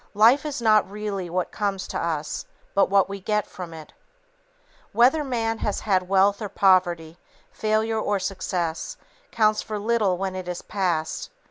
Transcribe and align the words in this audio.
Life 0.15 0.47
is 0.47 0.63
not 0.63 0.89
really 0.89 1.29
what 1.29 1.51
comes 1.51 1.87
to 1.89 1.99
us, 2.03 2.45
but 2.73 2.89
what 2.89 3.07
we 3.07 3.19
get 3.21 3.45
from 3.45 3.71
it. 3.71 3.93
Whether 4.93 5.23
man 5.23 5.59
has 5.59 5.81
had 5.81 6.09
wealth 6.09 6.41
or 6.41 6.49
poverty, 6.49 7.19
failure 7.51 7.99
or 7.99 8.17
success, 8.17 8.97
counts 9.29 9.61
for 9.61 9.77
little 9.77 10.17
when 10.17 10.35
it 10.35 10.47
is 10.47 10.63
past. 10.63 11.29